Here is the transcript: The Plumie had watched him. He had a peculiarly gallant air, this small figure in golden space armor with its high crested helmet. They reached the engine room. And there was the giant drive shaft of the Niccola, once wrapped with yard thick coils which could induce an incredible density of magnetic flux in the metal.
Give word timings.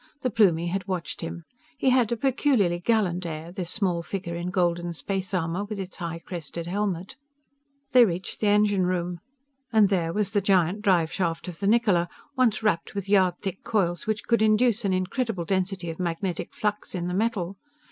The 0.21 0.31
Plumie 0.31 0.69
had 0.69 0.87
watched 0.87 1.21
him. 1.21 1.43
He 1.77 1.91
had 1.91 2.11
a 2.11 2.17
peculiarly 2.17 2.79
gallant 2.79 3.23
air, 3.23 3.51
this 3.51 3.69
small 3.69 4.01
figure 4.01 4.33
in 4.35 4.49
golden 4.49 4.93
space 4.93 5.31
armor 5.31 5.63
with 5.63 5.79
its 5.79 5.97
high 5.97 6.17
crested 6.17 6.65
helmet. 6.65 7.17
They 7.91 8.03
reached 8.03 8.39
the 8.39 8.47
engine 8.47 8.87
room. 8.87 9.19
And 9.71 9.89
there 9.89 10.11
was 10.11 10.31
the 10.31 10.41
giant 10.41 10.81
drive 10.81 11.11
shaft 11.11 11.47
of 11.47 11.59
the 11.59 11.67
Niccola, 11.67 12.09
once 12.35 12.63
wrapped 12.63 12.95
with 12.95 13.07
yard 13.09 13.35
thick 13.43 13.61
coils 13.63 14.07
which 14.07 14.23
could 14.23 14.41
induce 14.41 14.83
an 14.85 14.93
incredible 14.93 15.45
density 15.45 15.91
of 15.91 15.99
magnetic 15.99 16.51
flux 16.55 16.95
in 16.95 17.05
the 17.07 17.13
metal. 17.13 17.57